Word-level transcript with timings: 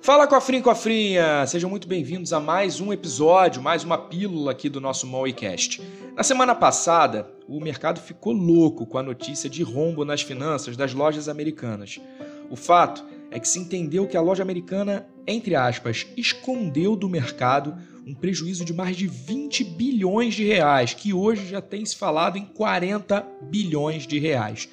Fala 0.00 0.28
cofrinho 0.28 0.62
cofrinha! 0.62 1.44
Sejam 1.48 1.68
muito 1.68 1.88
bem-vindos 1.88 2.32
a 2.32 2.38
mais 2.38 2.80
um 2.80 2.92
episódio, 2.92 3.60
mais 3.60 3.82
uma 3.82 3.98
pílula 3.98 4.52
aqui 4.52 4.68
do 4.68 4.80
nosso 4.80 5.04
Mowicast. 5.04 5.82
Na 6.14 6.22
semana 6.22 6.54
passada, 6.54 7.28
o 7.48 7.60
mercado 7.60 8.00
ficou 8.00 8.32
louco 8.32 8.86
com 8.86 8.98
a 8.98 9.02
notícia 9.02 9.50
de 9.50 9.64
rombo 9.64 10.04
nas 10.04 10.22
finanças 10.22 10.76
das 10.76 10.94
lojas 10.94 11.28
americanas. 11.28 12.00
O 12.48 12.54
fato 12.54 13.04
é 13.32 13.40
que 13.40 13.48
se 13.48 13.58
entendeu 13.58 14.06
que 14.06 14.16
a 14.16 14.20
loja 14.20 14.44
americana, 14.44 15.08
entre 15.26 15.56
aspas, 15.56 16.06
escondeu 16.16 16.94
do 16.94 17.08
mercado 17.08 17.76
um 18.10 18.14
prejuízo 18.14 18.64
de 18.64 18.72
mais 18.72 18.96
de 18.96 19.06
20 19.06 19.62
bilhões 19.62 20.34
de 20.34 20.44
reais, 20.44 20.92
que 20.94 21.12
hoje 21.12 21.46
já 21.46 21.60
tem 21.60 21.84
se 21.84 21.94
falado 21.94 22.36
em 22.36 22.44
40 22.44 23.24
bilhões 23.42 24.04
de 24.06 24.18
reais. 24.18 24.68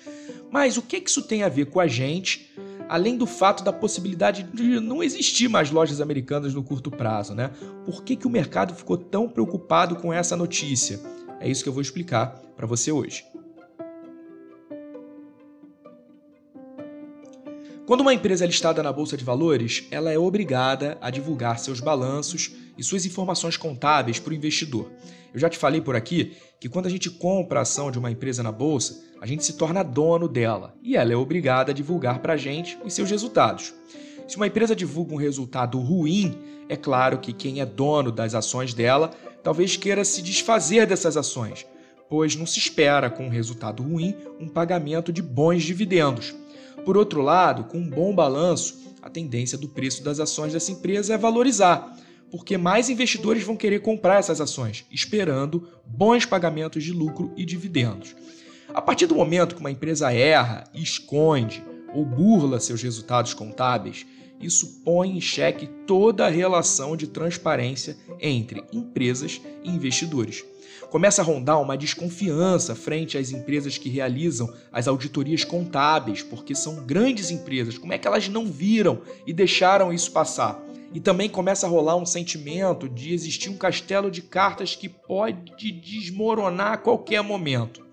Mas 0.51 0.75
o 0.75 0.81
que 0.81 0.97
isso 0.97 1.21
tem 1.21 1.43
a 1.43 1.49
ver 1.49 1.67
com 1.67 1.79
a 1.79 1.87
gente? 1.87 2.51
além 2.89 3.17
do 3.17 3.25
fato 3.25 3.65
da 3.65 3.73
possibilidade 3.73 4.43
de 4.43 4.79
não 4.79 5.03
existir 5.03 5.49
mais 5.49 5.69
lojas 5.69 5.99
americanas 5.99 6.53
no 6.53 6.63
curto 6.63 6.89
prazo, 6.89 7.35
né? 7.35 7.51
Por 7.83 8.01
que, 8.01 8.15
que 8.15 8.25
o 8.25 8.29
mercado 8.29 8.73
ficou 8.73 8.97
tão 8.97 9.27
preocupado 9.27 9.97
com 9.97 10.13
essa 10.13 10.37
notícia? 10.37 10.97
É 11.41 11.49
isso 11.49 11.63
que 11.63 11.67
eu 11.67 11.73
vou 11.73 11.81
explicar 11.81 12.41
para 12.55 12.65
você 12.65 12.89
hoje. 12.89 13.25
Quando 17.85 17.99
uma 17.99 18.13
empresa 18.13 18.45
é 18.45 18.47
listada 18.47 18.81
na 18.81 18.93
bolsa 18.93 19.17
de 19.17 19.25
valores, 19.25 19.85
ela 19.91 20.09
é 20.09 20.17
obrigada 20.17 20.97
a 21.01 21.09
divulgar 21.09 21.59
seus 21.59 21.81
balanços 21.81 22.55
e 22.77 22.83
suas 22.83 23.05
informações 23.05 23.57
contábeis 23.57 24.19
para 24.19 24.31
o 24.31 24.35
investidor. 24.35 24.91
Eu 25.33 25.39
já 25.39 25.49
te 25.49 25.57
falei 25.57 25.81
por 25.81 25.95
aqui 25.95 26.37
que 26.59 26.69
quando 26.69 26.85
a 26.85 26.89
gente 26.89 27.09
compra 27.09 27.59
a 27.59 27.61
ação 27.61 27.91
de 27.91 27.99
uma 27.99 28.11
empresa 28.11 28.41
na 28.41 28.51
bolsa, 28.51 29.03
a 29.21 29.25
gente 29.25 29.43
se 29.43 29.53
torna 29.53 29.83
dono 29.83 30.27
dela 30.27 30.75
e 30.81 30.95
ela 30.95 31.11
é 31.11 31.15
obrigada 31.15 31.71
a 31.71 31.75
divulgar 31.75 32.19
para 32.19 32.33
a 32.33 32.37
gente 32.37 32.77
os 32.83 32.93
seus 32.93 33.09
resultados. 33.09 33.73
Se 34.27 34.35
uma 34.35 34.47
empresa 34.47 34.75
divulga 34.75 35.13
um 35.13 35.17
resultado 35.17 35.79
ruim, 35.79 36.37
é 36.67 36.75
claro 36.75 37.19
que 37.19 37.31
quem 37.31 37.61
é 37.61 37.65
dono 37.65 38.11
das 38.11 38.35
ações 38.35 38.73
dela 38.73 39.11
talvez 39.43 39.77
queira 39.77 40.03
se 40.03 40.21
desfazer 40.21 40.85
dessas 40.85 41.15
ações, 41.15 41.65
pois 42.09 42.35
não 42.35 42.45
se 42.45 42.59
espera 42.59 43.09
com 43.09 43.27
um 43.27 43.29
resultado 43.29 43.83
ruim 43.83 44.15
um 44.39 44.47
pagamento 44.47 45.11
de 45.13 45.21
bons 45.21 45.63
dividendos. 45.63 46.35
Por 46.83 46.97
outro 46.97 47.21
lado, 47.21 47.65
com 47.65 47.77
um 47.77 47.89
bom 47.89 48.13
balanço, 48.13 48.95
a 49.01 49.09
tendência 49.09 49.57
do 49.57 49.69
preço 49.69 50.03
das 50.03 50.19
ações 50.19 50.53
dessa 50.53 50.71
empresa 50.71 51.13
é 51.13 51.17
valorizar, 51.17 51.95
porque 52.31 52.57
mais 52.57 52.89
investidores 52.89 53.43
vão 53.43 53.55
querer 53.55 53.79
comprar 53.79 54.19
essas 54.19 54.41
ações, 54.41 54.85
esperando 54.91 55.67
bons 55.85 56.25
pagamentos 56.25 56.83
de 56.83 56.91
lucro 56.91 57.33
e 57.37 57.45
dividendos. 57.45 58.15
A 58.73 58.81
partir 58.81 59.05
do 59.05 59.15
momento 59.15 59.55
que 59.55 59.61
uma 59.61 59.71
empresa 59.71 60.11
erra, 60.11 60.65
esconde 60.73 61.63
ou 61.93 62.05
burla 62.05 62.59
seus 62.59 62.81
resultados 62.81 63.33
contábeis, 63.33 64.05
isso 64.39 64.81
põe 64.83 65.17
em 65.17 65.21
xeque 65.21 65.67
toda 65.87 66.25
a 66.25 66.29
relação 66.29 66.95
de 66.95 67.07
transparência 67.07 67.97
entre 68.19 68.63
empresas 68.71 69.41
e 69.63 69.69
investidores. 69.69 70.43
Começa 70.89 71.21
a 71.21 71.25
rondar 71.25 71.61
uma 71.61 71.77
desconfiança 71.77 72.73
frente 72.73 73.17
às 73.17 73.31
empresas 73.31 73.77
que 73.77 73.89
realizam 73.89 74.53
as 74.71 74.87
auditorias 74.87 75.43
contábeis, 75.43 76.21
porque 76.21 76.55
são 76.55 76.85
grandes 76.85 77.29
empresas. 77.29 77.77
Como 77.77 77.91
é 77.91 77.97
que 77.97 78.07
elas 78.07 78.29
não 78.29 78.45
viram 78.45 79.01
e 79.25 79.33
deixaram 79.33 79.91
isso 79.91 80.11
passar? 80.11 80.63
E 80.93 80.99
também 80.99 81.29
começa 81.29 81.67
a 81.67 81.69
rolar 81.69 81.95
um 81.95 82.05
sentimento 82.05 82.87
de 82.87 83.13
existir 83.13 83.49
um 83.49 83.57
castelo 83.57 84.09
de 84.09 84.21
cartas 84.21 84.75
que 84.75 84.87
pode 84.87 85.71
desmoronar 85.71 86.73
a 86.73 86.77
qualquer 86.77 87.21
momento 87.21 87.87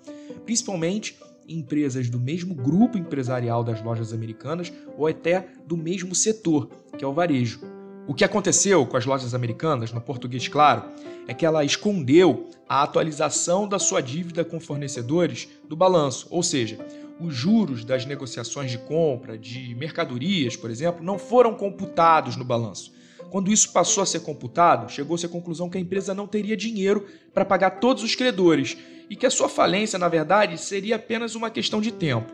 principalmente 0.44 1.18
empresas 1.48 2.08
do 2.08 2.18
mesmo 2.18 2.54
grupo 2.54 2.96
empresarial 2.96 3.62
das 3.62 3.82
lojas 3.82 4.12
americanas 4.12 4.72
ou 4.96 5.06
até 5.06 5.48
do 5.66 5.76
mesmo 5.76 6.14
setor, 6.14 6.70
que 6.96 7.04
é 7.04 7.06
o 7.06 7.12
varejo. 7.12 7.60
O 8.06 8.14
que 8.14 8.24
aconteceu 8.24 8.84
com 8.86 8.96
as 8.96 9.06
lojas 9.06 9.34
americanas, 9.34 9.92
no 9.92 10.00
português 10.00 10.46
claro, 10.46 10.84
é 11.27 11.33
que 11.33 11.44
ela 11.44 11.64
escondeu 11.64 12.50
a 12.68 12.83
atualização 12.83 13.66
da 13.66 13.78
sua 13.78 14.02
dívida 14.02 14.44
com 14.44 14.60
fornecedores 14.60 15.48
do 15.66 15.77
balanço, 15.77 16.27
ou 16.30 16.42
seja, 16.42 16.78
os 17.20 17.35
juros 17.35 17.85
das 17.85 18.05
negociações 18.05 18.70
de 18.70 18.79
compra 18.79 19.39
de 19.39 19.75
mercadorias, 19.75 20.57
por 20.57 20.70
exemplo, 20.70 21.05
não 21.05 21.19
foram 21.19 21.55
computados 21.55 22.36
no 22.36 22.45
balanço. 22.45 22.92
Quando 23.30 23.51
isso 23.51 23.73
passou 23.73 24.02
a 24.02 24.07
ser 24.07 24.20
computado, 24.20 24.91
chegou-se 24.91 25.27
à 25.27 25.29
conclusão 25.29 25.69
que 25.69 25.79
a 25.79 25.80
empresa 25.80 26.14
não 26.14 26.27
teria 26.27 26.57
dinheiro 26.57 27.07
para 27.33 27.45
pagar 27.45 27.70
todos 27.80 28.02
os 28.02 28.14
credores 28.14 28.77
e 29.08 29.17
que 29.17 29.27
a 29.27 29.30
sua 29.30 29.48
falência, 29.48 29.98
na 29.98 30.08
verdade, 30.08 30.58
seria 30.58 30.97
apenas 30.97 31.35
uma 31.35 31.51
questão 31.51 31.80
de 31.80 31.92
tempo. 31.92 32.33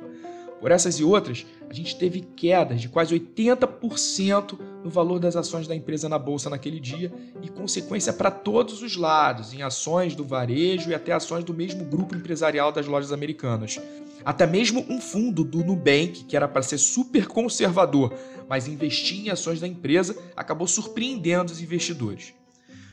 Por 0.61 0.71
essas 0.71 1.01
e 1.01 1.05
outras, 1.05 1.47
a 1.71 1.73
gente 1.73 1.97
teve 1.97 2.21
quedas 2.21 2.83
de 2.83 2.89
quase 2.89 3.19
80% 3.19 4.59
no 4.85 4.91
valor 4.91 5.19
das 5.19 5.35
ações 5.35 5.67
da 5.67 5.75
empresa 5.75 6.07
na 6.07 6.19
bolsa 6.19 6.51
naquele 6.51 6.79
dia 6.79 7.11
e 7.41 7.49
consequência 7.49 8.13
para 8.13 8.31
todos 8.31 8.83
os 8.83 8.95
lados, 8.95 9.55
em 9.55 9.63
ações 9.63 10.15
do 10.15 10.23
varejo 10.23 10.91
e 10.91 10.95
até 10.95 11.13
ações 11.13 11.45
do 11.45 11.55
mesmo 11.55 11.83
grupo 11.87 12.15
empresarial 12.15 12.71
das 12.71 12.87
lojas 12.87 13.11
americanas. 13.11 13.81
Até 14.25 14.47
mesmo 14.47 14.85
um 14.89 15.01
fundo 15.01 15.45
do 15.45 15.65
Nubank, 15.65 16.25
que 16.25 16.37
era 16.37 16.49
para 16.49 16.63
ser 16.63 16.79
super 16.79 17.27
conservador, 17.27 18.15
mas 18.49 18.67
investir 18.69 19.27
em 19.27 19.31
ações 19.31 19.61
da 19.61 19.69
empresa, 19.69 20.17
acabou 20.37 20.67
surpreendendo 20.67 21.53
os 21.53 21.61
investidores. 21.61 22.35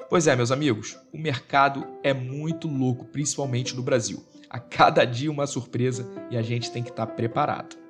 Pois 0.10 0.26
é, 0.28 0.36
meus 0.36 0.52
amigos, 0.52 0.98
o 1.12 1.18
mercado 1.18 1.86
é 2.02 2.14
muito 2.14 2.68
louco, 2.68 3.06
principalmente 3.06 3.76
no 3.76 3.84
Brasil. 3.84 4.24
A 4.50 4.60
cada 4.60 5.04
dia 5.04 5.30
uma 5.30 5.46
surpresa 5.46 6.10
e 6.32 6.38
a 6.38 6.42
gente 6.42 6.72
tem 6.72 6.82
que 6.82 6.92
estar 6.92 7.08
preparado. 7.08 7.87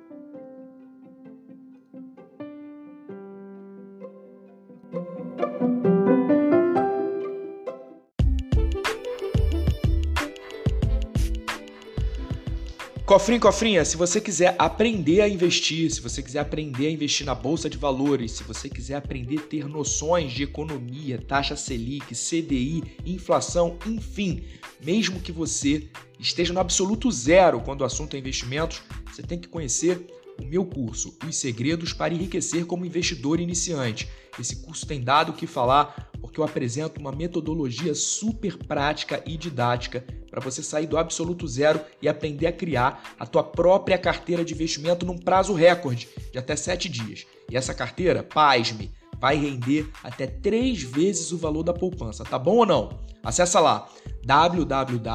Cofrinho, 13.08 13.40
cofrinha, 13.40 13.86
se 13.86 13.96
você 13.96 14.20
quiser 14.20 14.54
aprender 14.58 15.22
a 15.22 15.28
investir, 15.30 15.90
se 15.90 15.98
você 15.98 16.22
quiser 16.22 16.40
aprender 16.40 16.88
a 16.88 16.90
investir 16.90 17.24
na 17.24 17.34
bolsa 17.34 17.70
de 17.70 17.78
valores, 17.78 18.32
se 18.32 18.42
você 18.42 18.68
quiser 18.68 18.96
aprender 18.96 19.38
a 19.38 19.46
ter 19.46 19.66
noções 19.66 20.30
de 20.30 20.42
economia, 20.42 21.16
taxa 21.16 21.56
Selic, 21.56 22.14
CDI, 22.14 22.84
inflação, 23.06 23.78
enfim, 23.86 24.44
mesmo 24.84 25.20
que 25.20 25.32
você 25.32 25.88
esteja 26.20 26.52
no 26.52 26.60
absoluto 26.60 27.10
zero 27.10 27.62
quando 27.62 27.80
o 27.80 27.84
assunto 27.86 28.14
é 28.14 28.18
investimentos, 28.18 28.82
você 29.10 29.22
tem 29.22 29.38
que 29.38 29.48
conhecer 29.48 30.06
o 30.38 30.44
meu 30.44 30.66
curso, 30.66 31.16
Os 31.26 31.34
Segredos 31.34 31.94
para 31.94 32.12
Enriquecer 32.12 32.66
como 32.66 32.84
Investidor 32.84 33.40
Iniciante. 33.40 34.06
Esse 34.38 34.56
curso 34.56 34.86
tem 34.86 35.00
dado 35.00 35.30
o 35.30 35.34
que 35.34 35.46
falar 35.46 36.07
porque 36.20 36.40
eu 36.40 36.44
apresento 36.44 37.00
uma 37.00 37.12
metodologia 37.12 37.94
super 37.94 38.56
prática 38.56 39.22
e 39.26 39.36
didática 39.36 40.04
para 40.30 40.40
você 40.40 40.62
sair 40.62 40.86
do 40.86 40.98
absoluto 40.98 41.46
zero 41.46 41.80
e 42.02 42.08
aprender 42.08 42.46
a 42.46 42.52
criar 42.52 43.14
a 43.18 43.26
tua 43.26 43.42
própria 43.42 43.98
carteira 43.98 44.44
de 44.44 44.54
investimento 44.54 45.06
num 45.06 45.16
prazo 45.16 45.54
recorde 45.54 46.08
de 46.32 46.38
até 46.38 46.54
7 46.56 46.88
dias. 46.88 47.26
E 47.50 47.56
essa 47.56 47.74
carteira, 47.74 48.22
pasme, 48.22 48.92
vai 49.18 49.36
render 49.36 49.88
até 50.02 50.26
3 50.26 50.82
vezes 50.82 51.32
o 51.32 51.38
valor 51.38 51.62
da 51.62 51.72
poupança, 51.72 52.24
tá 52.24 52.38
bom 52.38 52.56
ou 52.58 52.66
não? 52.66 53.00
Acesse 53.22 53.58
lá 53.58 53.88
www.ceii.com.br 54.24 55.06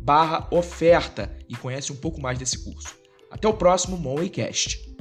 barra 0.00 0.48
oferta 0.50 1.36
e 1.48 1.56
conhece 1.56 1.92
um 1.92 1.96
pouco 1.96 2.20
mais 2.20 2.38
desse 2.38 2.64
curso. 2.64 2.94
Até 3.30 3.48
o 3.48 3.54
próximo 3.54 3.96
Moneycast. 3.96 4.95